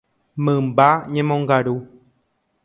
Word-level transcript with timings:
Mymba 0.43 0.89
ñemongaru. 1.13 1.75